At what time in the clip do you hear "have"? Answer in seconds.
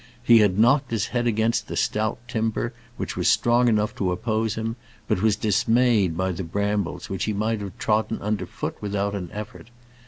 7.61-7.77